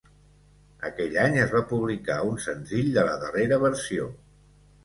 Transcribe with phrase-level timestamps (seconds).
[0.89, 4.13] Aquell any es va publicar un senzill de la darrera versió.